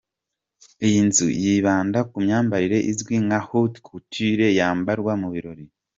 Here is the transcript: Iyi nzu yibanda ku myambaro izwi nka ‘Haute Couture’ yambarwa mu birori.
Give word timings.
Iyi 0.85 0.99
nzu 1.07 1.27
yibanda 1.41 1.99
ku 2.09 2.17
myambaro 2.25 2.77
izwi 2.91 3.15
nka 3.25 3.39
‘Haute 3.47 3.79
Couture’ 3.85 4.47
yambarwa 4.59 5.13
mu 5.21 5.27
birori. 5.33 5.65